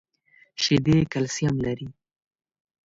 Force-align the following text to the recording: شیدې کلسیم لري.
شیدې 0.61 0.97
کلسیم 1.11 1.55
لري. 1.65 1.87